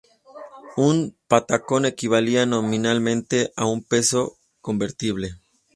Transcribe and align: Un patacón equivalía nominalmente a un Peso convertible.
Un 0.77 1.15
patacón 1.27 1.85
equivalía 1.85 2.47
nominalmente 2.47 3.53
a 3.55 3.65
un 3.67 3.83
Peso 3.83 4.39
convertible. 4.59 5.37